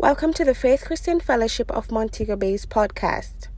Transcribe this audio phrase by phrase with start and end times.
[0.00, 3.48] Welcome to the Faith Christian Fellowship of Montego Bay's podcast.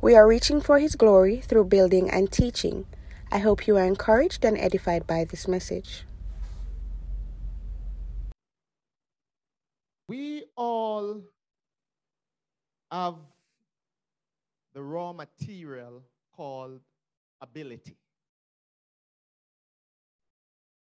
[0.00, 2.86] We are reaching for His glory through building and teaching.
[3.32, 6.04] I hope you are encouraged and edified by this message.
[10.06, 11.22] We all
[12.92, 13.16] have
[14.72, 16.04] the raw material
[16.36, 16.78] called
[17.40, 17.96] ability,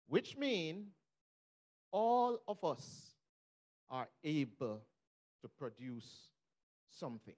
[0.08, 0.86] which means
[1.92, 3.10] all of us
[3.90, 4.82] are able
[5.42, 6.28] to produce
[6.88, 7.34] something.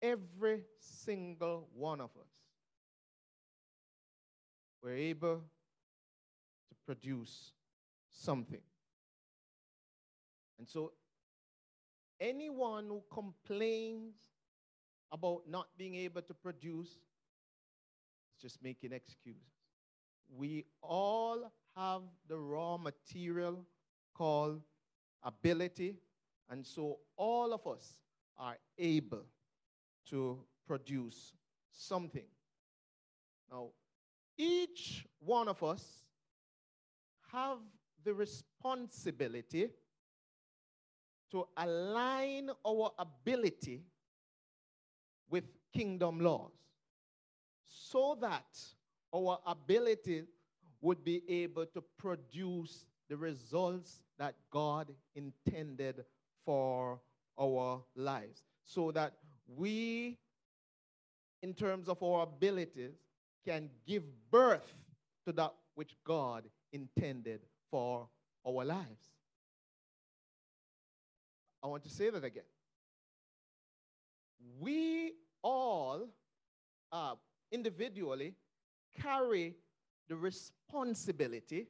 [0.00, 2.42] Every single one of us
[4.82, 5.36] we're able
[6.68, 7.52] to produce
[8.10, 8.60] something.
[10.58, 10.92] And so,
[12.20, 14.14] anyone who complains
[15.12, 16.98] about not being able to produce is
[18.40, 19.42] just making excuses.
[20.34, 23.64] We all have the raw material
[24.14, 24.62] called
[25.22, 25.96] ability,
[26.50, 27.98] and so all of us
[28.36, 29.24] are able
[30.08, 31.32] to produce
[31.70, 32.26] something.
[33.50, 33.70] Now,
[34.36, 36.04] each one of us
[37.32, 37.58] have
[38.04, 39.68] the responsibility
[41.30, 43.82] to align our ability
[45.30, 46.52] with kingdom laws
[47.66, 48.58] so that
[49.14, 50.24] our ability
[50.82, 56.04] would be able to produce the results that God intended
[56.44, 57.00] for
[57.40, 58.42] our lives.
[58.64, 59.14] So that
[59.56, 60.18] we,
[61.42, 62.92] in terms of our abilities,
[63.46, 64.74] can give birth
[65.26, 68.08] to that which God intended for
[68.46, 69.10] our lives.
[71.62, 72.42] I want to say that again.
[74.60, 76.08] We all,
[76.90, 77.14] uh,
[77.52, 78.34] individually,
[79.00, 79.54] carry
[80.12, 81.66] the responsibility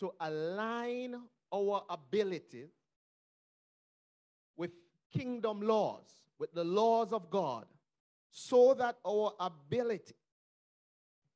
[0.00, 1.14] to align
[1.54, 2.64] our ability
[4.56, 4.72] with
[5.16, 6.02] kingdom laws,
[6.40, 7.66] with the laws of God,
[8.32, 10.16] so that our ability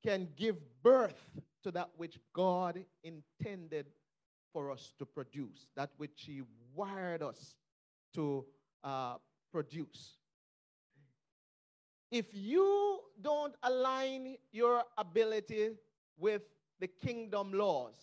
[0.04, 1.22] can give birth
[1.62, 3.86] to that which God intended
[4.52, 6.42] for us to produce, that which He
[6.74, 7.54] wired us
[8.14, 8.44] to
[8.82, 9.18] uh,
[9.52, 10.16] produce.
[12.10, 15.76] If you don't align your ability
[16.22, 16.42] with
[16.78, 17.96] the kingdom laws,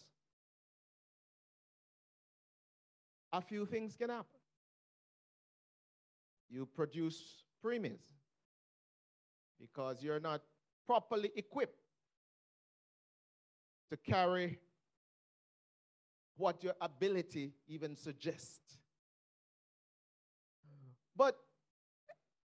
[3.32, 4.26] a few things can happen.
[6.50, 8.04] You produce preemies
[9.60, 10.42] because you're not
[10.86, 11.80] properly equipped
[13.90, 14.60] to carry
[16.36, 18.80] what your ability even suggests.
[21.16, 21.38] But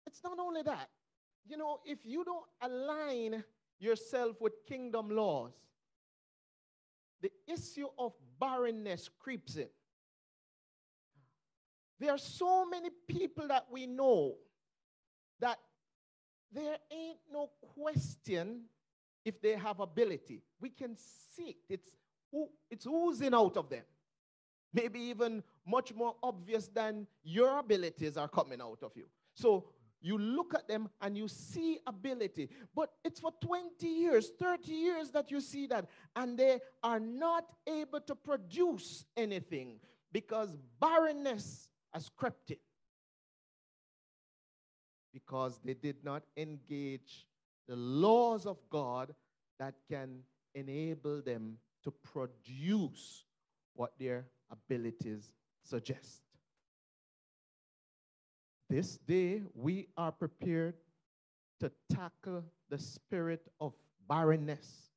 [0.05, 0.89] it's not only that.
[1.47, 3.43] You know, if you don't align
[3.80, 5.52] yourself with kingdom laws,
[7.22, 9.68] the issue of barrenness creeps in.
[12.00, 14.36] There are so many people that we know
[15.40, 15.59] that
[16.52, 18.63] there ain't no question
[19.24, 20.42] if they have ability.
[20.59, 21.56] We can see it.
[21.69, 21.90] It's,
[22.69, 23.84] it's oozing out of them.
[24.74, 29.06] Maybe even much more obvious than your abilities are coming out of you.
[29.34, 29.66] So
[30.05, 35.09] you look at them and you see ability, but it's for 20 years, 30 years
[35.09, 39.79] that you see that, and they are not able to produce anything
[40.11, 42.57] because barrenness has crept in.
[45.11, 47.25] Because they did not engage
[47.67, 49.15] the laws of God
[49.57, 50.19] that can
[50.53, 53.25] enable them to produce
[53.73, 55.31] what their abilities
[55.63, 56.25] suggest.
[58.69, 60.75] This day, we are prepared
[61.59, 63.73] to tackle the spirit of
[64.09, 64.89] barrenness.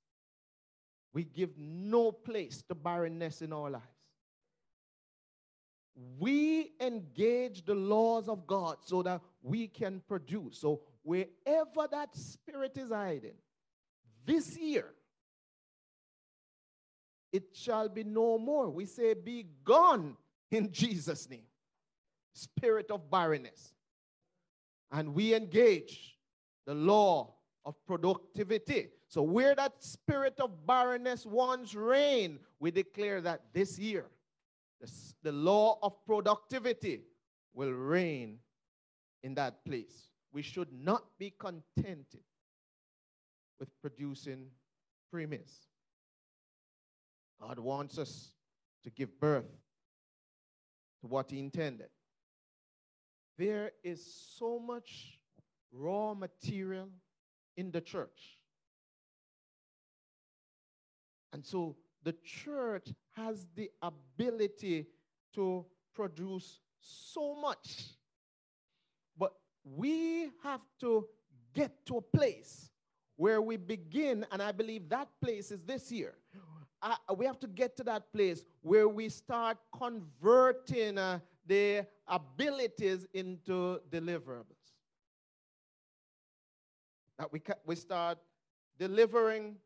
[1.13, 3.85] We give no place to barrenness in our lives.
[6.19, 10.59] We engage the laws of God so that we can produce.
[10.59, 13.35] So, wherever that spirit is hiding,
[14.25, 14.95] this year,
[17.33, 18.71] it shall be no more.
[18.71, 20.17] We say, Be gone
[20.51, 21.43] in Jesus' name
[22.39, 23.73] spirit of barrenness.
[24.91, 26.17] And we engage
[26.67, 28.89] the law of productivity.
[29.09, 34.07] So, where that spirit of barrenness once reigned, we declare that this year,
[35.23, 37.03] the, law of productivity
[37.53, 38.39] will reign
[39.23, 40.11] in that place.
[40.33, 42.23] We should not be contented
[43.59, 44.47] with producing
[45.13, 45.67] preemies.
[47.41, 48.31] God wants us
[48.85, 49.51] to give birth
[51.01, 51.89] to what He intended
[53.39, 54.05] there is
[54.37, 55.19] so much
[55.73, 56.89] raw material
[57.57, 58.39] in the church.
[61.33, 64.87] And so the church has the ability
[65.35, 65.65] to
[65.95, 67.85] produce so much.
[69.17, 69.33] But
[69.65, 71.07] we have to
[71.55, 72.71] get to a place
[73.17, 76.15] where we begin, and I believe that place is this year.
[76.81, 81.19] Uh, we have to get to that place where we start converting uh,
[81.49, 84.45] the abilities into deliverables.
[87.19, 88.19] That we, we start
[88.79, 89.57] delivering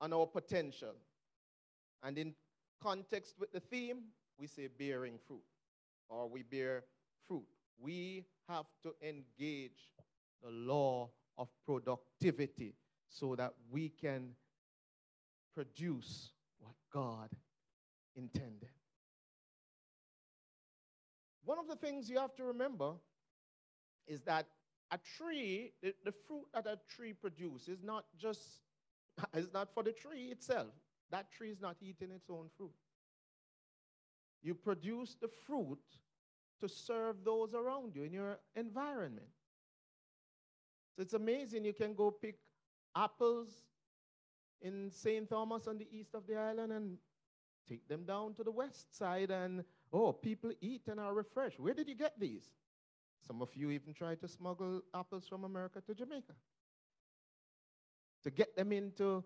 [0.00, 0.94] on our potential.
[2.02, 2.34] And in
[2.82, 4.04] context with the theme,
[4.38, 5.42] we say bearing fruit,
[6.08, 6.84] or we bear
[7.26, 7.44] fruit.
[7.78, 9.90] We have to engage
[10.42, 12.74] the law of productivity
[13.08, 14.30] so that we can
[15.54, 17.30] produce what God
[18.16, 18.68] intended.
[21.44, 22.92] One of the things you have to remember
[24.06, 24.46] is that
[24.90, 28.40] a tree, the, the fruit that a tree produces is not just,
[29.34, 30.68] is not for the tree itself.
[31.10, 32.72] That tree is not eating its own fruit.
[34.42, 35.80] You produce the fruit
[36.60, 39.26] to serve those around you in your environment.
[40.96, 41.64] So it's amazing.
[41.64, 42.36] You can go pick
[42.94, 43.48] apples
[44.60, 45.28] in St.
[45.28, 46.98] Thomas on the east of the island and
[47.68, 49.64] take them down to the west side, and
[49.94, 51.58] oh, people eat and are refreshed.
[51.58, 52.50] Where did you get these?
[53.26, 56.34] Some of you even try to smuggle apples from America to Jamaica
[58.24, 59.22] to get them into,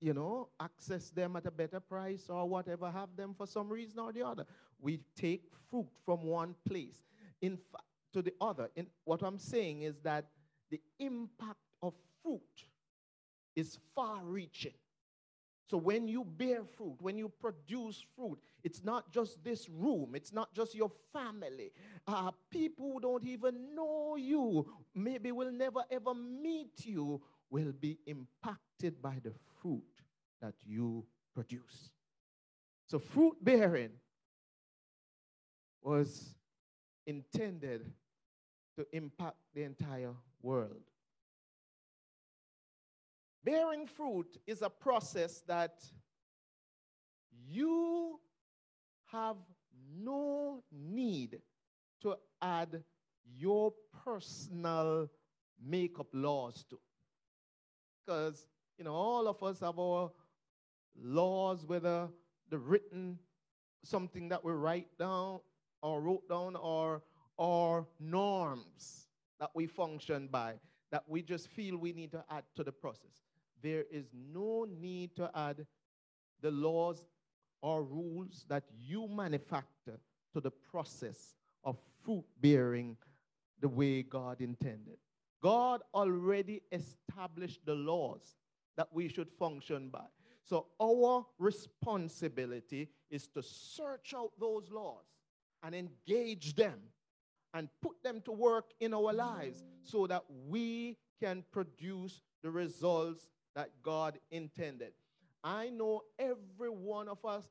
[0.00, 3.98] you know, access them at a better price or whatever, have them for some reason
[3.98, 4.44] or the other.
[4.78, 7.04] We take fruit from one place
[7.40, 7.58] in
[8.12, 8.68] to the other.
[8.76, 10.26] In, what I'm saying is that
[10.70, 12.40] the impact of fruit
[13.54, 14.74] is far reaching.
[15.70, 20.32] So when you bear fruit, when you produce fruit, it's not just this room, it's
[20.32, 21.70] not just your family.
[22.08, 28.00] Uh, people who don't even know you, maybe will never ever meet you, will be
[28.08, 29.32] impacted by the
[29.62, 30.02] fruit
[30.42, 31.06] that you
[31.36, 31.90] produce.
[32.88, 33.90] So fruit bearing
[35.82, 36.34] was
[37.06, 37.92] intended
[38.76, 40.89] to impact the entire world.
[43.42, 45.82] Bearing fruit is a process that
[47.48, 48.20] you
[49.10, 49.36] have
[49.96, 51.40] no need
[52.02, 52.82] to add
[53.38, 53.72] your
[54.04, 55.08] personal
[55.62, 56.78] makeup laws to.
[58.04, 58.46] Because,
[58.76, 60.10] you know, all of us have our
[61.02, 62.08] laws, whether
[62.50, 63.18] the written,
[63.84, 65.40] something that we write down
[65.82, 67.02] or wrote down, or,
[67.38, 69.08] or norms
[69.38, 70.54] that we function by,
[70.90, 73.29] that we just feel we need to add to the process
[73.62, 75.66] there is no need to add
[76.40, 77.06] the laws
[77.62, 80.00] or rules that you manufacture
[80.32, 81.34] to the process
[81.64, 82.96] of fruit bearing
[83.60, 84.96] the way God intended.
[85.42, 88.36] God already established the laws
[88.76, 90.06] that we should function by.
[90.42, 95.04] So our responsibility is to search out those laws
[95.62, 96.78] and engage them
[97.52, 103.28] and put them to work in our lives so that we can produce the results
[103.54, 104.92] that God intended.
[105.42, 107.44] I know every one of us,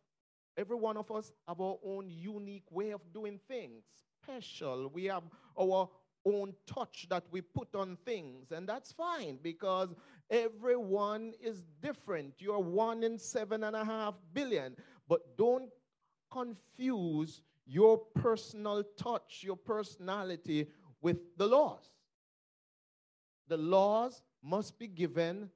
[0.57, 3.83] every one of us have our own unique way of doing things,
[4.21, 4.89] special.
[4.93, 5.23] We have
[5.59, 5.89] our
[6.25, 9.89] own touch that we put on things, and that's fine because
[10.29, 12.35] everyone is different.
[12.39, 14.75] You're one in seven and a half billion,
[15.07, 15.69] but don't
[16.31, 20.67] confuse your personal touch, your personality
[21.01, 21.89] with the laws.
[23.47, 25.49] The laws must be given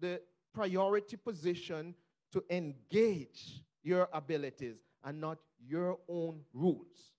[0.00, 0.20] the
[0.52, 1.94] priority position
[2.32, 7.12] to engage your abilities and not your own rules.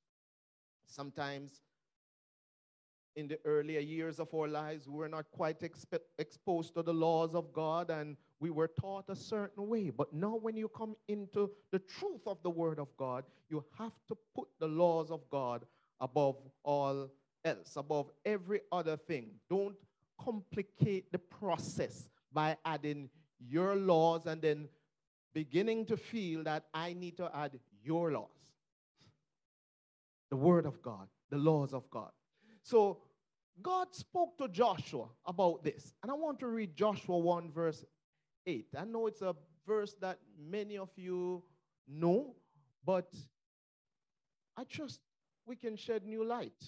[0.85, 1.61] Sometimes
[3.15, 6.93] in the earlier years of our lives, we were not quite exp- exposed to the
[6.93, 9.89] laws of God and we were taught a certain way.
[9.89, 13.93] But now, when you come into the truth of the Word of God, you have
[14.07, 15.65] to put the laws of God
[15.99, 17.11] above all
[17.45, 19.27] else, above every other thing.
[19.49, 19.75] Don't
[20.19, 23.09] complicate the process by adding
[23.39, 24.69] your laws and then
[25.33, 28.29] beginning to feel that I need to add your laws.
[30.29, 32.11] The word of God, the laws of God.
[32.63, 32.99] So
[33.61, 35.93] God spoke to Joshua about this.
[36.01, 37.83] And I want to read Joshua 1, verse
[38.45, 38.67] 8.
[38.77, 39.35] I know it's a
[39.67, 41.43] verse that many of you
[41.87, 42.35] know,
[42.85, 43.13] but
[44.57, 44.99] I trust
[45.45, 46.63] we can shed new light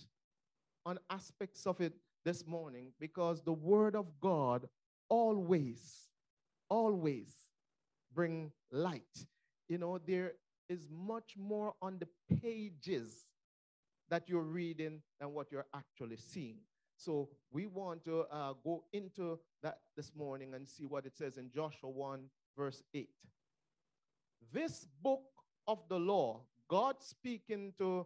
[0.86, 1.94] on aspects of it
[2.26, 4.68] this morning because the word of God
[5.10, 6.10] always,
[6.70, 7.34] always
[8.14, 9.26] bring light.
[9.68, 10.34] You know, there
[10.70, 13.26] is much more on the pages
[14.10, 16.58] that you're reading than what you're actually seeing.
[16.96, 21.38] So we want to uh, go into that this morning and see what it says
[21.38, 22.22] in Joshua 1,
[22.58, 23.10] verse 8.
[24.52, 25.24] This book
[25.68, 28.06] of the law, God speaking to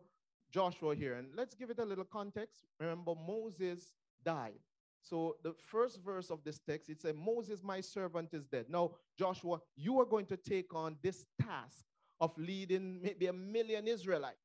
[0.52, 2.66] Joshua here, and let's give it a little context.
[2.80, 4.60] Remember, Moses died.
[5.08, 8.66] So the first verse of this text, it says, Moses, my servant, is dead.
[8.70, 11.86] Now, Joshua, you are going to take on this task
[12.20, 14.36] of leading maybe a million Israelites.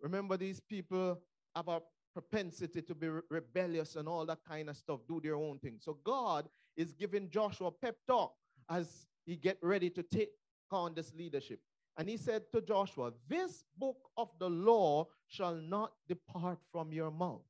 [0.00, 1.20] Remember, these people
[1.54, 1.80] have a
[2.12, 5.76] propensity to be re- rebellious and all that kind of stuff, do their own thing.
[5.80, 8.32] So God is giving Joshua pep talk
[8.68, 10.30] as he get ready to take
[10.70, 11.60] on this leadership.
[11.96, 17.10] And he said to Joshua, This book of the law shall not depart from your
[17.10, 17.42] mouth.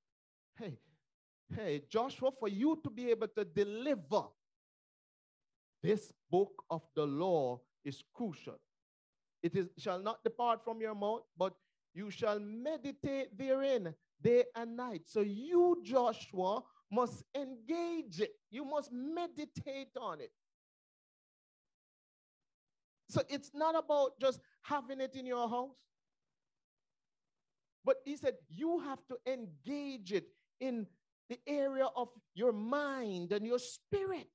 [0.59, 0.79] Hey,
[1.57, 4.25] hey, Joshua, for you to be able to deliver
[5.83, 8.59] this book of the law is crucial.
[9.43, 11.55] It is, shall not depart from your mouth, but
[11.95, 15.03] you shall meditate therein day and night.
[15.07, 18.33] So you, Joshua, must engage it.
[18.51, 20.33] You must meditate on it.
[23.09, 25.75] So it's not about just having it in your house.
[27.85, 30.27] But he said you have to engage it
[30.61, 30.87] in
[31.31, 34.29] the area of your mind and your spirit.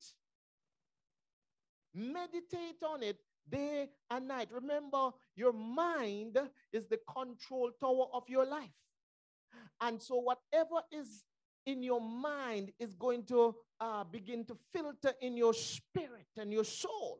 [1.93, 4.47] Meditate on it day and night.
[4.51, 6.39] Remember, your mind
[6.73, 8.69] is the control tower of your life.
[9.81, 11.25] And so, whatever is
[11.65, 16.63] in your mind is going to uh, begin to filter in your spirit and your
[16.63, 17.19] soul.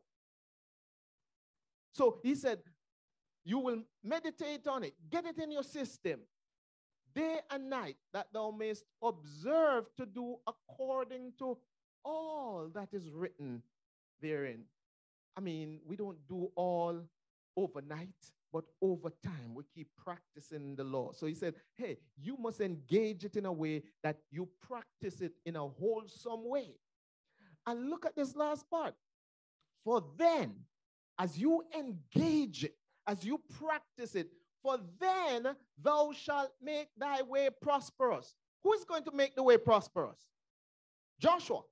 [1.92, 2.60] So, he said,
[3.44, 6.20] You will meditate on it, get it in your system
[7.16, 11.56] day and night, that thou mayst observe to do according to
[12.04, 13.62] all that is written
[14.20, 14.62] therein.
[15.36, 17.00] I mean, we don't do all
[17.56, 18.14] overnight,
[18.52, 21.12] but over time we keep practicing the law.
[21.12, 25.32] So he said, hey, you must engage it in a way that you practice it
[25.44, 26.76] in a wholesome way.
[27.66, 28.94] And look at this last part.
[29.84, 30.54] For then,
[31.18, 34.28] as you engage it, as you practice it,
[34.62, 35.48] for then
[35.82, 38.34] thou shalt make thy way prosperous.
[38.62, 40.18] Who is going to make the way prosperous?
[41.20, 41.62] Joshua.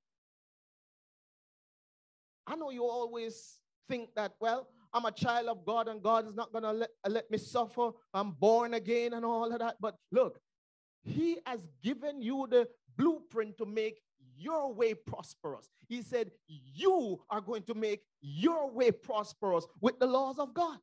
[2.47, 6.35] I know you always think that, well, I'm a child of God and God is
[6.35, 7.91] not going to let, let me suffer.
[8.13, 9.77] I'm born again and all of that.
[9.81, 10.39] But look,
[11.03, 14.01] He has given you the blueprint to make
[14.37, 15.69] your way prosperous.
[15.89, 20.79] He said, You are going to make your way prosperous with the laws of God.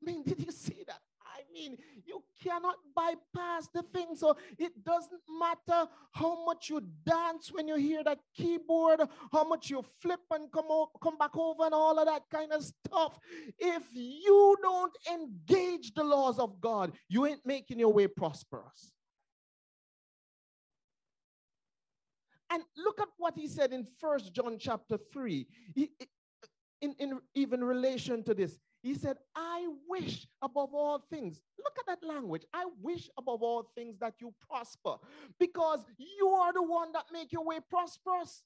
[0.00, 1.00] I mean, did you see that?
[1.22, 4.16] I mean, you cannot bypass the thing.
[4.16, 9.02] So it doesn't matter how much you dance when you hear that keyboard,
[9.32, 12.52] how much you flip and come, o- come back over and all of that kind
[12.52, 13.18] of stuff.
[13.58, 18.92] If you don't engage the laws of God, you ain't making your way prosperous.
[22.50, 25.46] And look at what he said in First John chapter 3.
[25.74, 25.90] He,
[26.80, 31.40] in, in even relation to this, he said, I wish above all things.
[31.58, 32.44] Look at that language.
[32.52, 34.94] I wish above all things that you prosper
[35.38, 38.44] because you are the one that make your way prosperous.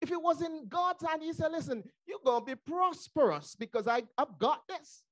[0.00, 3.86] If it was in God's hand, he said, listen, you're going to be prosperous because
[3.86, 5.02] I, I've got this.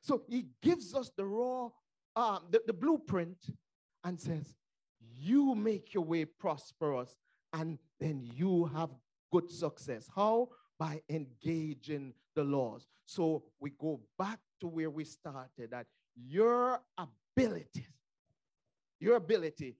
[0.00, 1.70] So he gives us the raw,
[2.14, 3.38] um, the, the blueprint
[4.04, 4.54] and says,
[5.00, 7.16] you make your way prosperous
[7.52, 8.90] and then you have
[9.32, 10.08] good success.
[10.14, 10.48] How?
[10.78, 12.86] By engaging the laws.
[13.06, 15.86] So we go back to where we started that
[16.16, 17.88] your abilities,
[19.00, 19.76] your ability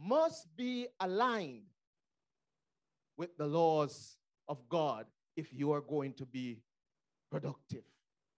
[0.00, 1.62] must be aligned
[3.16, 4.16] with the laws
[4.48, 6.58] of God if you are going to be
[7.30, 7.82] productive.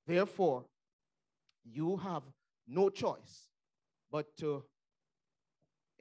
[0.06, 0.64] Therefore,
[1.64, 2.22] you have
[2.66, 3.48] no choice
[4.10, 4.64] but to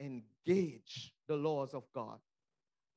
[0.00, 2.18] engage the laws of God.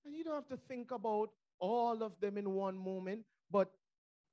[0.06, 1.30] And you don't have to think about
[1.62, 3.22] all of them in one moment.
[3.50, 3.72] But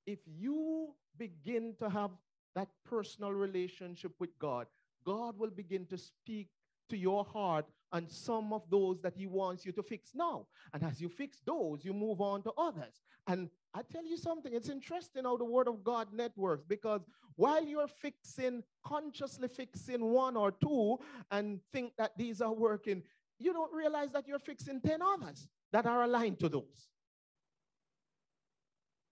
[0.06, 2.10] if you begin to have
[2.56, 4.66] that personal relationship with God,
[5.04, 6.48] God will begin to speak
[6.88, 10.46] to your heart and some of those that He wants you to fix now.
[10.74, 13.00] And as you fix those, you move on to others.
[13.26, 17.02] And I tell you something, it's interesting how the Word of God networks because
[17.36, 20.98] while you're fixing, consciously fixing one or two
[21.30, 23.02] and think that these are working,
[23.38, 26.88] you don't realize that you're fixing 10 others that are aligned to those.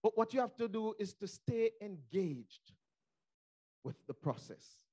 [0.07, 2.71] But what you have to do is to stay engaged
[3.83, 4.85] with the process.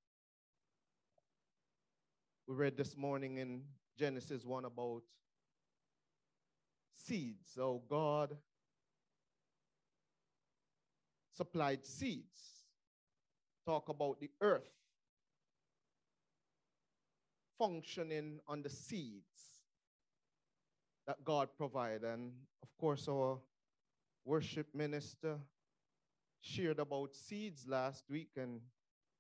[2.49, 3.63] We read this morning in
[3.97, 5.03] Genesis 1 about
[6.97, 7.49] seeds.
[7.55, 8.37] So God
[11.33, 12.65] supplied seeds.
[13.65, 14.69] Talk about the earth
[17.57, 19.23] functioning on the seeds.
[21.07, 22.03] that God provided.
[22.03, 22.33] And
[22.65, 23.39] of course, our
[24.25, 25.39] worship minister
[26.41, 28.61] shared about seeds last week and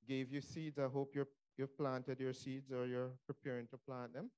[0.06, 0.78] gave you seeds.
[0.78, 4.30] I hope you're, you've planted your seeds or you're preparing to plant them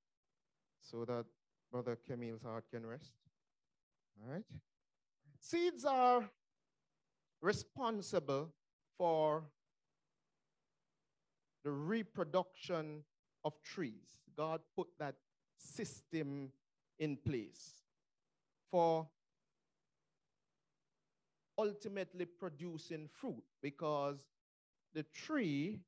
[0.81, 1.25] so that
[1.71, 3.13] Brother Camille's heart can rest.
[4.21, 4.45] All right.
[5.41, 6.29] Seeds are
[7.43, 8.53] responsible
[8.97, 9.45] for
[11.65, 13.03] the reproduction
[13.45, 14.23] of trees.
[14.37, 15.17] God put that
[15.59, 16.51] system
[16.99, 17.83] in place
[18.71, 19.09] for
[21.59, 24.19] ultimately producing fruit because
[24.95, 25.79] the tree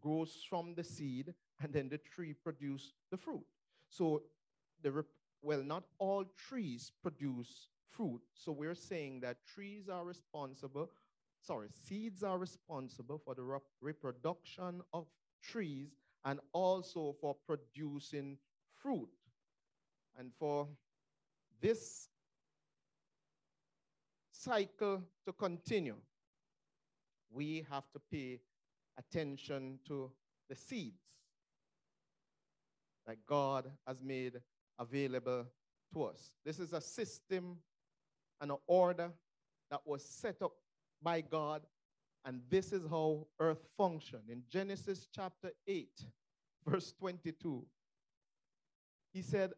[0.00, 3.44] grows from the seed and then the tree produces the fruit.
[3.88, 4.22] So
[4.82, 5.04] the
[5.42, 8.20] well, not all trees produce fruit.
[8.34, 10.90] So we're saying that trees are responsible,
[11.40, 15.06] sorry, seeds are responsible for the reproduction of
[15.42, 15.94] trees
[16.24, 18.38] and also for producing
[18.76, 19.08] fruit.
[20.18, 20.66] And for
[21.60, 22.08] this
[24.46, 25.96] cycle to continue,
[27.30, 28.38] we have to pay
[28.96, 30.10] attention to
[30.48, 31.02] the seeds
[33.06, 34.40] that God has made
[34.78, 35.46] available
[35.92, 36.30] to us.
[36.44, 37.56] This is a system
[38.40, 39.10] and an order
[39.70, 40.52] that was set up
[41.02, 41.62] by God,
[42.24, 44.30] and this is how earth functioned.
[44.30, 45.88] In Genesis chapter 8,
[46.64, 47.64] verse 22,
[49.12, 49.52] he said,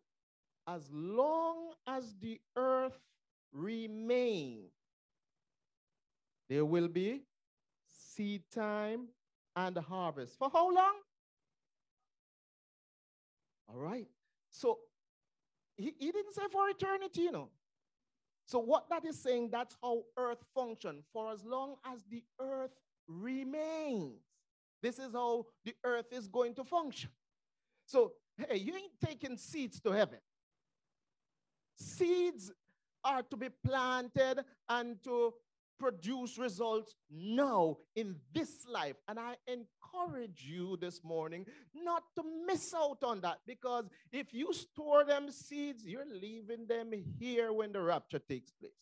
[0.67, 2.99] As long as the earth
[3.53, 4.78] remains,
[6.49, 7.23] there will be
[7.87, 9.09] seed time
[9.55, 10.39] and harvest.
[10.39, 10.95] For how long?
[13.69, 14.07] All right.
[14.51, 14.79] So
[15.77, 17.51] he, he didn't say for eternity, you know.
[18.47, 21.03] So what that is saying, that's how earth function.
[21.13, 22.71] For as long as the earth
[23.07, 24.23] remains,
[24.83, 27.11] this is how the earth is going to function.
[27.85, 30.19] So, hey, you ain't taking seeds to heaven.
[31.77, 32.53] Seeds
[33.05, 35.35] are to be planted and to
[35.79, 38.97] produce results now in this life.
[39.09, 44.53] And I encourage you this morning not to miss out on that because if you
[44.53, 48.73] store them seeds, you're leaving them here when the rapture takes place.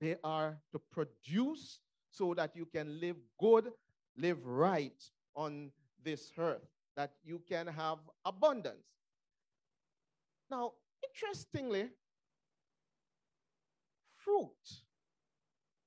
[0.00, 3.70] They are to produce so that you can live good,
[4.16, 5.02] live right
[5.34, 5.70] on
[6.04, 8.86] this earth, that you can have abundance.
[10.50, 11.90] Now, interestingly,
[14.28, 14.82] fruit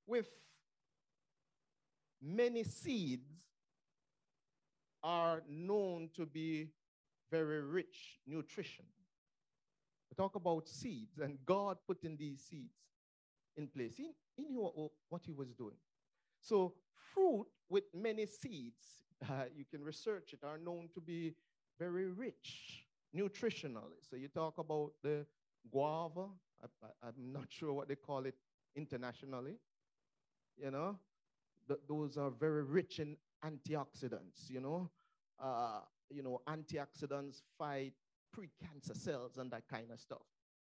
[0.08, 0.28] with
[2.22, 3.30] many seeds
[5.04, 6.70] are known to be
[7.30, 8.86] very rich nutrition.
[10.10, 12.74] We talk about seeds, and God putting these seeds
[13.58, 13.94] in place.
[13.96, 15.78] He, he knew what, he was doing.
[16.42, 16.74] So,
[17.14, 21.36] fruit with many seeds, uh, you can research it, are known to be
[21.80, 24.02] very rich nutritionally.
[24.10, 25.26] So, you talk about the
[25.72, 26.28] guava,
[26.64, 28.36] I, am not sure what they call it
[28.76, 29.56] internationally.
[30.58, 30.98] You know,
[31.68, 34.50] Th- those are very rich in antioxidants.
[34.50, 34.90] You know,
[35.42, 37.94] uh, you know, antioxidants fight
[38.36, 40.22] precancer cells and that kind of stuff.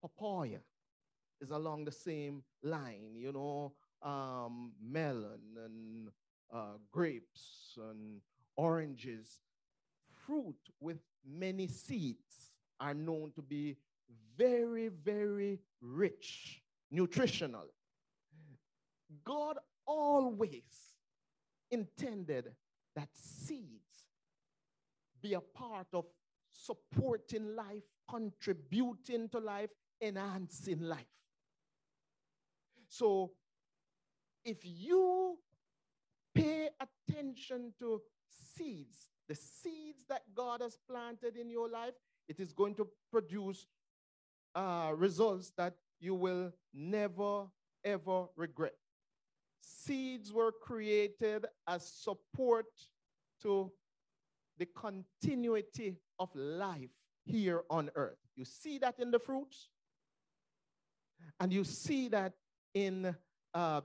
[0.02, 0.60] Papaya
[1.42, 3.16] is along the same line.
[3.16, 6.10] You know, um, melon and
[6.54, 8.22] uh, grapes and
[8.56, 9.42] oranges.
[10.26, 13.78] Fruit with many seeds are known to be
[14.38, 16.62] very, very rich
[16.94, 17.74] nutritionally.
[19.24, 20.96] God always
[21.72, 22.52] intended
[22.96, 24.04] that seeds
[25.22, 26.06] be a part of
[26.52, 29.70] supporting life, contributing to life,
[30.02, 31.06] enhancing life.
[32.90, 33.32] So
[34.44, 35.38] if you
[36.34, 38.02] pay attention to
[38.56, 41.94] seeds, the seeds that God has planted in your life,
[42.30, 43.66] it is going to produce
[44.58, 47.46] uh, results that you will never,
[47.84, 48.74] ever regret.
[49.62, 52.66] Seeds were created as support
[53.44, 53.72] to
[54.58, 56.90] the continuity of life
[57.24, 58.18] here on earth.
[58.36, 59.70] You see that in the fruits,
[61.40, 62.34] and you see that
[62.74, 63.16] in
[63.54, 63.82] uh,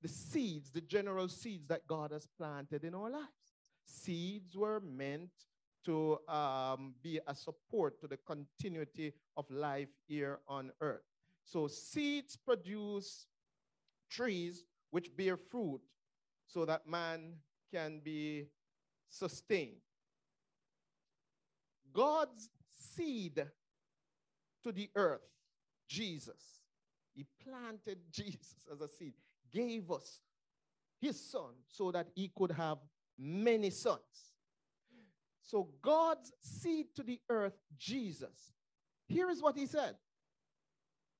[0.00, 3.26] the seeds, the general seeds that God has planted in our lives.
[3.84, 5.30] Seeds were meant
[5.88, 11.00] to um, be a support to the continuity of life here on earth.
[11.44, 13.26] So seeds produce
[14.10, 15.80] trees which bear fruit
[16.46, 17.36] so that man
[17.72, 18.48] can be
[19.08, 19.80] sustained.
[21.90, 23.42] God's seed
[24.62, 25.22] to the earth,
[25.88, 26.60] Jesus,
[27.14, 29.14] he planted Jesus as a seed,
[29.50, 30.20] gave us
[31.00, 32.76] his son so that he could have
[33.18, 34.27] many sons.
[35.48, 38.52] So God's seed to the earth, Jesus.
[39.06, 39.94] Here is what he said.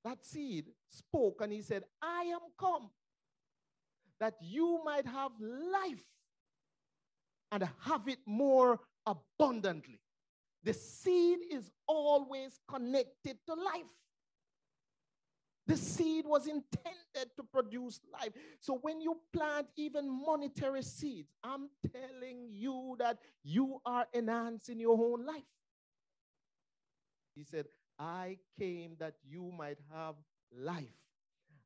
[0.04, 2.90] That seed spoke and he said, I am come
[4.20, 6.04] that you might have life
[7.52, 9.98] and have it more abundantly.
[10.62, 13.94] The seed is always connected to life.
[15.68, 18.32] The seed was intended to produce life.
[18.58, 24.98] So when you plant even monetary seeds, I'm telling you that you are enhancing your
[24.98, 25.42] own life.
[27.36, 27.66] He said,
[27.98, 30.14] I came that you might have
[30.56, 30.86] life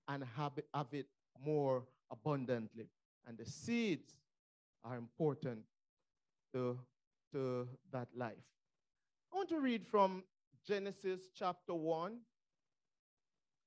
[0.09, 1.07] and have it, have it
[1.41, 2.88] more abundantly.
[3.27, 4.17] And the seeds
[4.85, 5.61] are important
[6.53, 6.77] to,
[7.33, 8.35] to that life.
[9.33, 10.25] I want to read from
[10.67, 12.19] Genesis chapter 1.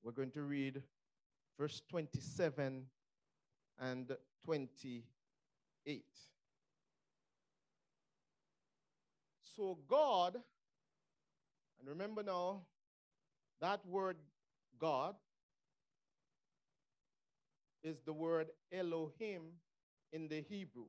[0.06, 0.84] We're going to read
[1.58, 2.84] verse 27
[3.80, 4.16] and
[4.46, 6.04] 28.
[9.58, 10.36] So God,
[11.80, 12.62] and remember now,
[13.62, 14.18] that word
[14.80, 15.16] God
[17.84, 19.42] is the word Elohim
[20.14, 20.86] in the Hebrew.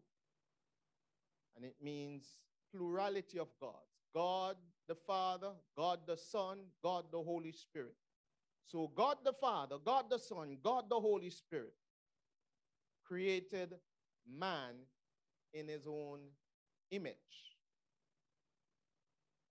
[1.57, 2.27] And it means
[2.71, 7.95] plurality of gods God the Father, God the Son, God the Holy Spirit.
[8.67, 11.75] So, God the Father, God the Son, God the Holy Spirit
[13.07, 13.75] created
[14.29, 14.75] man
[15.55, 16.19] in his own
[16.91, 17.15] image.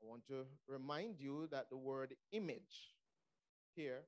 [0.01, 2.93] I want to remind you that the word image
[3.75, 4.01] here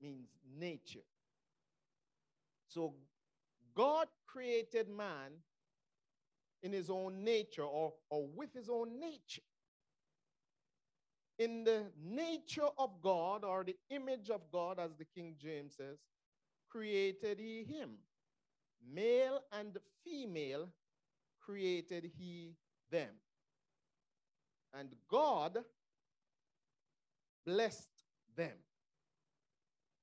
[0.00, 1.04] means nature.
[2.68, 2.94] So
[3.74, 5.32] God created man
[6.62, 9.42] in his own nature or, or with his own nature.
[11.40, 15.96] In the nature of God or the image of God, as the King James says,
[16.68, 17.92] created he him.
[18.92, 20.68] Male and female
[21.40, 22.56] created he
[22.90, 23.08] them.
[24.78, 25.64] And God
[27.46, 27.88] blessed
[28.36, 28.58] them.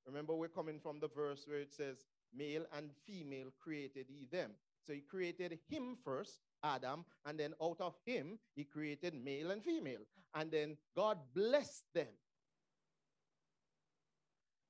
[0.08, 2.04] Remember, we're coming from the verse where it says,
[2.36, 4.50] male and female created he them.
[4.84, 9.62] So he created him first, Adam, and then out of him, he created male and
[9.62, 10.00] female.
[10.34, 12.08] And then God blessed them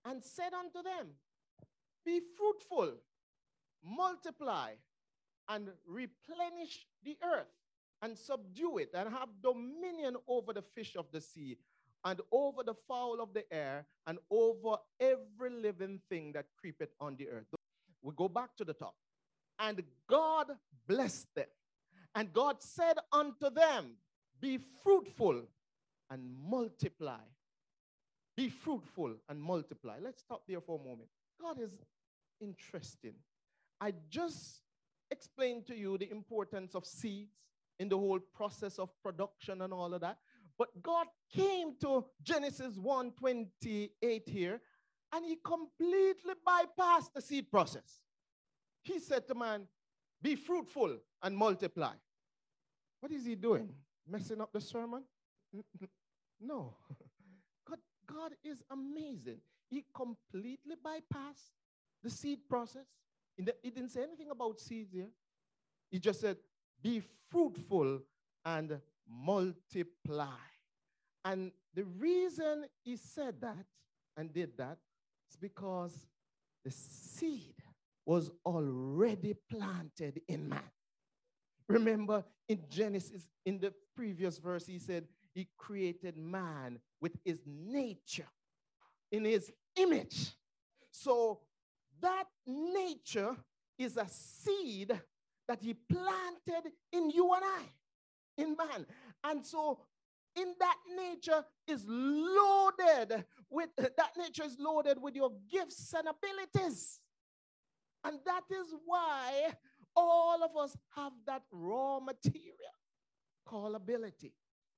[0.05, 1.09] and said unto them,
[2.05, 2.94] Be fruitful,
[3.85, 4.72] multiply,
[5.48, 7.46] and replenish the earth,
[8.03, 11.59] and subdue it, and have dominion over the fish of the sea,
[12.05, 17.16] and over the fowl of the air, and over every living thing that creepeth on
[17.16, 17.46] the earth.
[18.03, 18.94] We go back to the top.
[19.59, 20.53] And God
[20.87, 21.46] blessed them.
[22.18, 23.92] And God said unto them,
[24.40, 25.40] Be fruitful
[26.11, 27.20] and multiply.
[28.37, 29.98] Be fruitful and multiply.
[30.02, 31.11] Let's stop there for a moment.
[31.40, 31.70] God is
[32.40, 33.14] interesting.
[33.81, 34.62] I just
[35.12, 37.37] explained to you the importance of seeds
[37.78, 40.18] in the whole process of production and all of that.
[40.59, 44.61] But God came to Genesis 1 28 here
[45.14, 48.00] and he completely bypassed the seed process.
[48.83, 49.68] He said to man,
[50.20, 51.92] Be fruitful and multiply.
[53.00, 53.68] What is he doing?
[54.08, 55.02] Messing up the sermon?
[56.40, 56.74] No.
[57.68, 59.40] God, God is amazing.
[59.70, 61.52] He completely bypassed
[62.02, 62.87] the seed process.
[63.37, 65.11] He didn't say anything about seeds here.
[65.90, 66.37] He just said,
[66.82, 68.00] Be fruitful
[68.44, 70.26] and multiply.
[71.24, 73.66] And the reason he said that
[74.16, 74.78] and did that
[75.30, 76.06] is because
[76.64, 77.54] the seed
[78.04, 80.62] was already planted in man.
[81.68, 88.28] Remember in Genesis, in the previous verse, he said, He created man with his nature,
[89.12, 90.33] in his image.
[90.90, 91.40] So
[92.00, 93.37] that nature
[93.78, 94.98] is a seed
[95.46, 97.62] that he planted in you and I,
[98.42, 98.87] in man.
[99.24, 99.81] And so
[100.37, 107.00] in that nature is loaded with that nature is loaded with your gifts and abilities.
[108.04, 109.52] And that is why
[109.98, 112.54] all of us have that raw material
[113.44, 114.32] called ability,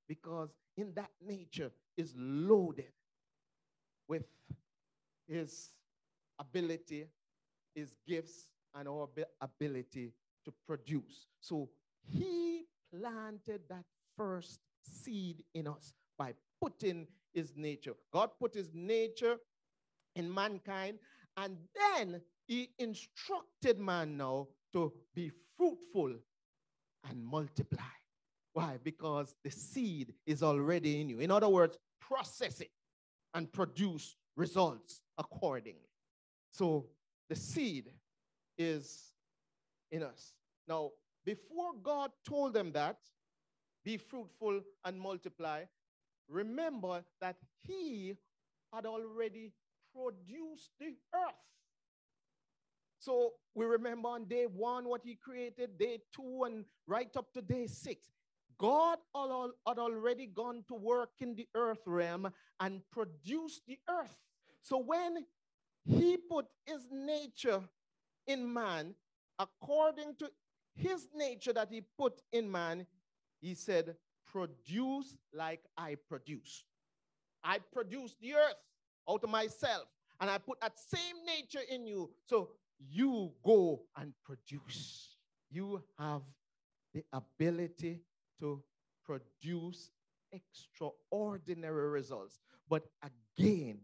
[0.07, 2.91] because in that nature is loaded
[4.07, 4.23] with
[5.27, 5.71] his
[6.39, 7.07] ability,
[7.75, 9.09] his gifts, and our
[9.41, 10.13] ability
[10.45, 11.27] to produce.
[11.39, 11.69] So
[12.05, 13.85] he planted that
[14.17, 17.93] first seed in us by putting his nature.
[18.11, 19.37] God put his nature
[20.15, 20.99] in mankind,
[21.37, 26.15] and then he instructed man now to be fruitful
[27.09, 27.83] and multiply.
[28.53, 28.77] Why?
[28.83, 31.19] Because the seed is already in you.
[31.19, 32.71] In other words, process it
[33.33, 35.89] and produce results accordingly.
[36.51, 36.87] So
[37.29, 37.91] the seed
[38.57, 39.13] is
[39.91, 40.33] in us.
[40.67, 40.91] Now,
[41.25, 42.97] before God told them that,
[43.83, 45.63] be fruitful and multiply,
[46.27, 48.15] remember that he
[48.73, 49.51] had already
[49.93, 51.33] produced the earth.
[53.01, 57.41] So we remember on day one what he created, day two, and right up to
[57.41, 58.11] day six.
[58.59, 64.15] God had already gone to work in the earth realm and produced the earth.
[64.61, 65.25] So when
[65.83, 67.63] he put his nature
[68.27, 68.93] in man,
[69.39, 70.29] according to
[70.75, 72.85] his nature that he put in man,
[73.39, 73.95] he said,
[74.31, 76.63] Produce like I produce.
[77.43, 78.61] I produce the earth
[79.09, 79.87] out of myself,
[80.21, 82.11] and I put that same nature in you.
[82.27, 82.51] So
[82.89, 85.17] you go and produce.
[85.49, 86.21] You have
[86.93, 87.99] the ability
[88.39, 88.61] to
[89.05, 89.91] produce
[90.31, 92.39] extraordinary results.
[92.69, 93.79] But again,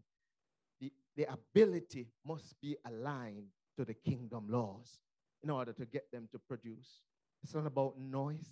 [0.80, 4.98] the, the ability must be aligned to the kingdom laws
[5.42, 7.02] in order to get them to produce.
[7.42, 8.48] It's not about noise.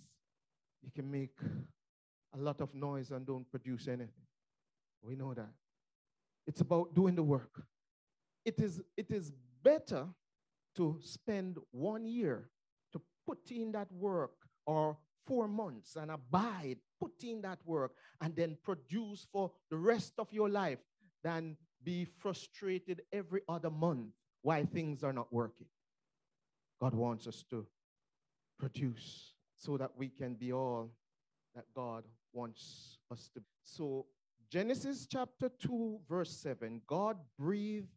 [0.83, 1.37] You can make
[2.33, 4.27] a lot of noise and don't produce anything.
[5.01, 5.51] We know that.
[6.45, 7.63] It's about doing the work.
[8.45, 10.07] It is, it is better
[10.77, 12.49] to spend one year
[12.93, 14.31] to put in that work
[14.65, 20.13] or four months and abide, put in that work, and then produce for the rest
[20.17, 20.79] of your life
[21.23, 25.67] than be frustrated every other month why things are not working.
[26.79, 27.65] God wants us to
[28.59, 30.91] produce so that we can be all
[31.55, 33.45] that God wants us to be.
[33.63, 34.05] So,
[34.49, 37.96] Genesis chapter 2, verse 7 God breathed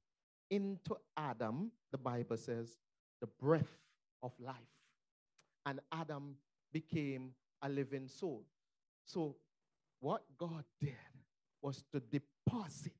[0.50, 2.78] into Adam, the Bible says,
[3.20, 3.78] the breath
[4.22, 4.56] of life.
[5.66, 6.36] And Adam
[6.72, 7.32] became
[7.62, 8.44] a living soul.
[9.04, 9.36] So,
[10.00, 10.94] what God did
[11.62, 12.92] was to deposit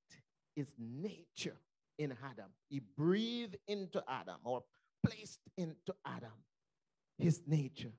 [0.55, 1.57] his nature
[1.99, 2.51] in Adam.
[2.69, 4.63] He breathed into Adam or
[5.05, 6.33] placed into Adam
[7.21, 7.93] his nature.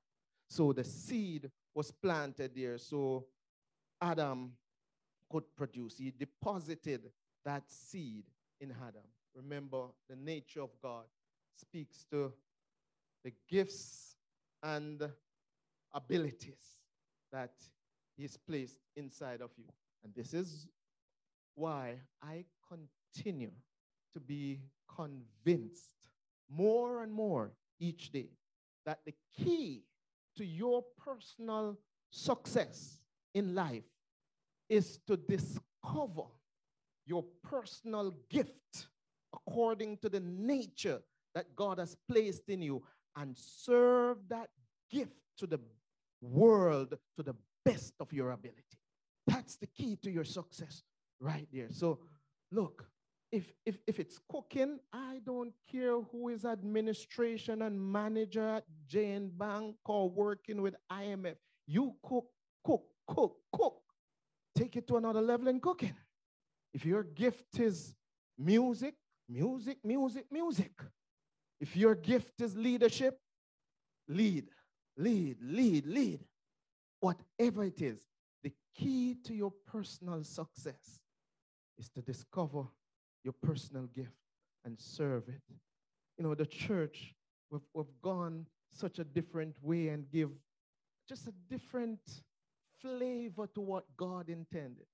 [0.48, 3.24] So the seed was planted there so
[4.00, 4.52] Adam
[5.30, 5.96] could produce.
[5.96, 7.10] He deposited
[7.44, 8.24] that seed
[8.60, 9.06] in Adam.
[9.34, 11.04] Remember, the nature of God
[11.56, 12.32] speaks to
[13.24, 14.16] the gifts
[14.62, 15.02] and
[15.94, 16.80] abilities
[17.32, 17.52] that
[18.16, 19.64] He's placed inside of you.
[20.04, 20.66] And this is
[21.54, 23.52] why I continue
[24.12, 24.60] to be
[24.94, 26.10] convinced
[26.50, 28.28] more and more each day
[28.84, 29.84] that the key
[30.36, 31.78] to your personal
[32.10, 32.98] success
[33.34, 33.84] in life
[34.68, 36.28] is to discover
[37.06, 38.88] your personal gift
[39.34, 41.00] according to the nature
[41.34, 42.82] that God has placed in you
[43.16, 44.48] and serve that
[44.90, 45.60] gift to the
[46.20, 48.78] world to the best of your ability.
[49.26, 50.82] That's the key to your success
[51.20, 51.68] right there.
[51.70, 52.00] So,
[52.50, 52.86] look,
[53.30, 59.30] if, if, if it's cooking, I don't care who is administration and manager at JN
[59.38, 61.36] Bank or working with IMF.
[61.66, 62.26] You cook,
[62.64, 63.80] cook, cook, cook.
[64.54, 65.94] Take it to another level in cooking.
[66.74, 67.94] If your gift is
[68.38, 68.94] music,
[69.32, 70.72] music, music, music.
[71.60, 73.18] If your gift is leadership,
[74.08, 74.48] lead,
[74.96, 76.20] lead, lead, lead.
[77.00, 78.00] Whatever it is,
[78.42, 81.00] the key to your personal success
[81.78, 82.64] is to discover
[83.24, 84.12] your personal gift
[84.64, 85.42] and serve it.
[86.18, 87.14] You know, the church,
[87.50, 90.30] we've, we've gone such a different way and give
[91.08, 92.00] just a different
[92.80, 94.86] flavor to what God intended.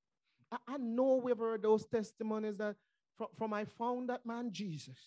[0.51, 2.77] I, I know we've heard those testimonies that
[3.19, 4.99] from, from I found that man Jesus,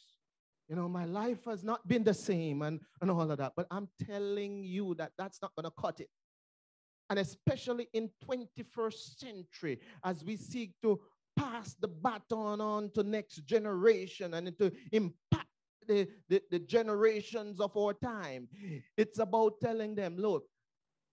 [0.68, 3.54] you know, my life has not been the same and, and all of that.
[3.56, 6.10] But I'm telling you that that's not going to cut it.
[7.10, 11.00] And especially in 21st century, as we seek to
[11.36, 15.48] pass the baton on to next generation and to impact
[15.88, 18.48] the, the, the generations of our time.
[18.98, 20.46] It's about telling them, look,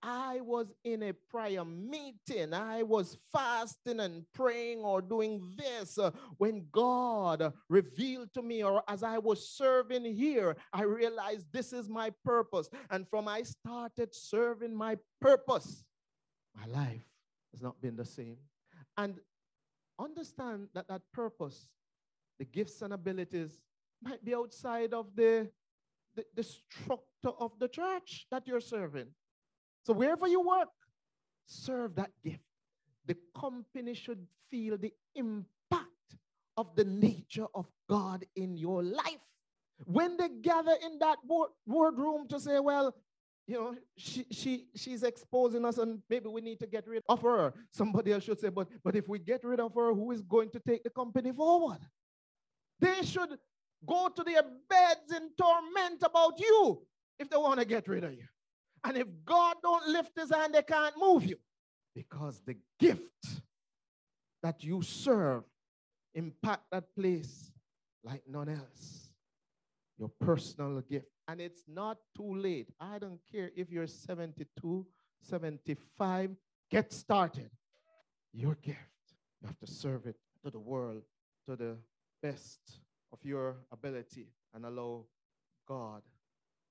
[0.02, 2.54] I was in a prayer meeting.
[2.54, 8.82] I was fasting and praying or doing this uh, when God revealed to me, or
[8.88, 12.68] as I was serving here, I realized this is my purpose.
[12.90, 15.84] And from I started serving my purpose,
[16.54, 17.06] my life
[17.52, 18.36] has not been the same.
[18.96, 19.18] And
[19.98, 21.68] understand that that purpose,
[22.38, 23.60] the gifts and abilities,
[24.02, 25.48] might be outside of the,
[26.14, 29.08] the, the structure of the church that you're serving.
[29.88, 30.68] So wherever you work,
[31.46, 32.42] serve that gift.
[33.06, 36.18] The company should feel the impact
[36.58, 39.24] of the nature of God in your life.
[39.86, 42.94] When they gather in that board, boardroom to say, well,
[43.46, 47.22] you know, she, she, she's exposing us and maybe we need to get rid of
[47.22, 47.54] her.
[47.70, 50.50] Somebody else should say, but, but if we get rid of her, who is going
[50.50, 51.78] to take the company forward?
[52.78, 53.30] They should
[53.86, 56.82] go to their beds in torment about you
[57.18, 58.26] if they want to get rid of you.
[58.84, 61.36] And if God don't lift his hand, they can't move you.
[61.94, 63.42] Because the gift
[64.42, 65.44] that you serve
[66.14, 67.52] impact that place
[68.04, 69.10] like none else.
[69.98, 71.06] Your personal gift.
[71.26, 72.68] And it's not too late.
[72.80, 74.86] I don't care if you're 72,
[75.20, 76.30] 75,
[76.70, 77.50] get started.
[78.32, 78.78] Your gift.
[79.40, 81.02] You have to serve it to the world
[81.46, 81.76] to the
[82.22, 82.60] best
[83.12, 85.04] of your ability and allow
[85.66, 86.02] God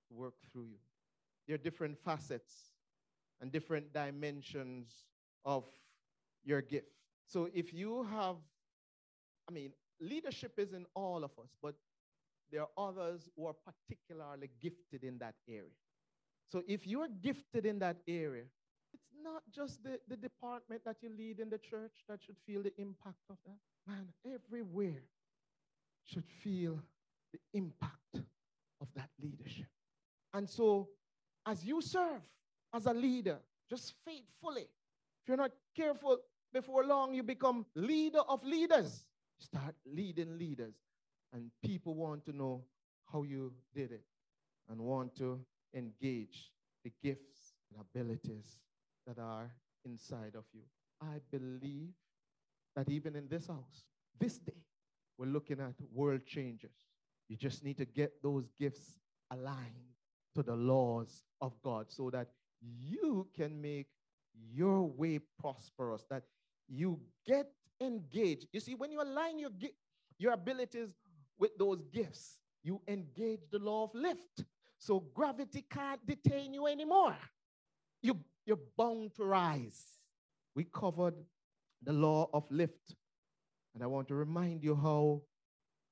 [0.08, 0.87] to work through you.
[1.50, 2.54] Are different facets
[3.40, 5.06] and different dimensions
[5.46, 5.64] of
[6.44, 6.92] your gift.
[7.26, 8.36] So if you have,
[9.50, 11.76] I mean, leadership is in all of us, but
[12.52, 15.78] there are others who are particularly gifted in that area.
[16.52, 18.44] So if you're gifted in that area,
[18.94, 22.64] it's not just the, the department that you lead in the church that should feel
[22.64, 23.58] the impact of that.
[23.86, 25.04] Man, everywhere
[26.06, 26.80] should feel
[27.34, 28.16] the impact
[28.82, 29.68] of that leadership.
[30.34, 30.90] And so,
[31.48, 32.22] as you serve
[32.74, 34.68] as a leader, just faithfully,
[35.22, 36.18] if you're not careful,
[36.54, 39.06] before long you become leader of leaders.
[39.40, 40.76] Start leading leaders,
[41.34, 42.64] and people want to know
[43.12, 44.04] how you did it
[44.70, 45.40] and want to
[45.76, 46.52] engage
[46.84, 48.58] the gifts and abilities
[49.06, 49.52] that are
[49.86, 50.62] inside of you.
[51.02, 51.94] I believe
[52.76, 53.84] that even in this house,
[54.20, 54.64] this day,
[55.18, 56.72] we're looking at world changers.
[57.30, 58.96] You just need to get those gifts
[59.32, 59.97] aligned
[60.38, 62.28] to the laws of God so that
[62.62, 63.88] you can make
[64.54, 66.22] your way prosperous, that
[66.68, 67.48] you get
[67.82, 68.46] engaged.
[68.54, 69.50] You see, when you align your,
[70.20, 70.90] your abilities
[71.40, 74.46] with those gifts, you engage the law of lift.
[74.78, 77.16] So gravity can't detain you anymore.
[78.04, 79.98] You, you're bound to rise.
[80.56, 81.16] We covered
[81.82, 82.96] the law of lift.
[83.74, 85.24] And I want to remind you how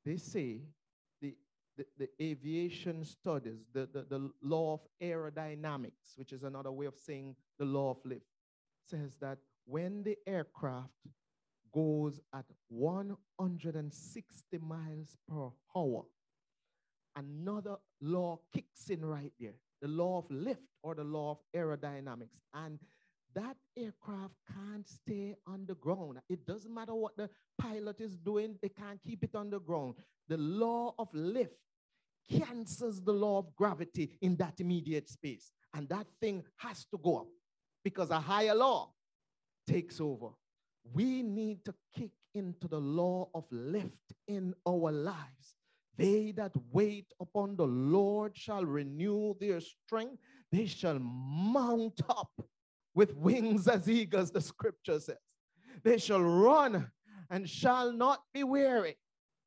[0.05, 0.61] they say
[1.77, 7.35] the, aviation studies, the, the, the law of aerodynamics, which is another way of saying
[7.59, 8.25] the law of lift,
[8.89, 10.93] says that when the aircraft
[11.73, 16.05] goes at 160 miles per hour,
[17.15, 22.39] another law kicks in right there the law of lift or the law of aerodynamics.
[22.53, 22.79] And
[23.35, 26.19] that aircraft can't stay on the ground.
[26.29, 29.95] It doesn't matter what the pilot is doing, they can't keep it on the ground.
[30.27, 31.53] The law of lift
[32.29, 35.51] cancels the law of gravity in that immediate space.
[35.73, 37.27] And that thing has to go up
[37.83, 38.93] because a higher law
[39.67, 40.29] takes over.
[40.93, 45.55] We need to kick into the law of lift in our lives.
[45.97, 50.17] They that wait upon the Lord shall renew their strength.
[50.51, 52.31] They shall mount up
[52.93, 55.17] with wings as eagles, the scripture says.
[55.83, 56.91] They shall run
[57.29, 58.97] and shall not be weary.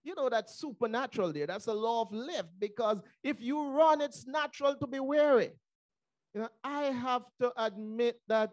[0.09, 1.47] You know, that's supernatural there.
[1.47, 5.51] That's a law of lift because if you run, it's natural to be weary.
[6.33, 8.53] You know, I have to admit that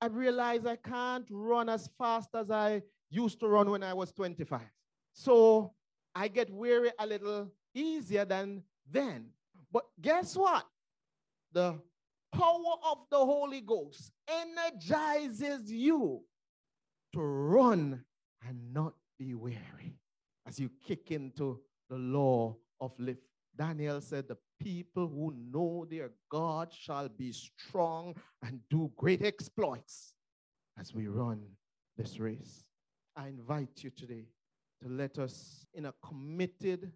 [0.00, 4.12] I realize I can't run as fast as I used to run when I was
[4.12, 4.60] 25.
[5.12, 5.72] So
[6.14, 9.30] I get weary a little easier than then.
[9.72, 10.66] But guess what?
[11.50, 11.80] The
[12.32, 16.22] power of the Holy Ghost energizes you
[17.12, 18.04] to run
[18.46, 19.95] and not be weary
[20.46, 23.22] as you kick into the law of lift.
[23.56, 30.14] Daniel said, The people who know their God shall be strong and do great exploits
[30.78, 31.42] as we run
[31.96, 32.64] this race.
[33.16, 34.26] I invite you today
[34.82, 36.92] to let us, in a committed,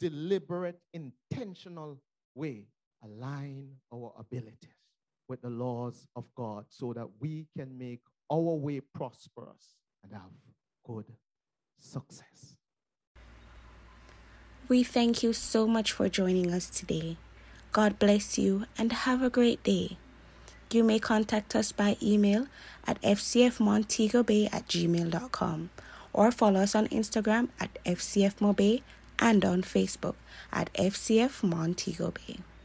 [0.00, 2.00] deliberate, intentional
[2.34, 2.68] way,
[3.04, 4.70] align our abilities
[5.28, 10.30] with the laws of God so that we can make our way prosperous and have
[10.86, 11.04] good
[11.78, 12.57] success.
[14.68, 17.16] We thank you so much for joining us today.
[17.72, 19.96] God bless you and have a great day.
[20.70, 22.48] You may contact us by email
[22.86, 25.70] at fcfmontegobay at gmail.com
[26.12, 28.82] or follow us on Instagram at fcfmobay
[29.18, 30.16] and on Facebook
[30.52, 32.12] at fcfmontegobay.
[32.26, 32.57] Bay.